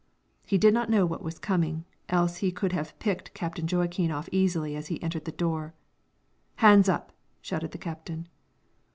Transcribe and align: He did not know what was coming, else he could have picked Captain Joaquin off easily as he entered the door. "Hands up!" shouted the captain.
He 0.47 0.57
did 0.57 0.73
not 0.73 0.89
know 0.89 1.05
what 1.05 1.21
was 1.21 1.37
coming, 1.37 1.85
else 2.09 2.37
he 2.37 2.51
could 2.51 2.71
have 2.71 2.97
picked 2.97 3.35
Captain 3.35 3.67
Joaquin 3.71 4.09
off 4.09 4.27
easily 4.31 4.75
as 4.75 4.87
he 4.87 4.99
entered 5.03 5.25
the 5.25 5.31
door. 5.31 5.75
"Hands 6.55 6.89
up!" 6.89 7.11
shouted 7.39 7.69
the 7.69 7.77
captain. 7.77 8.27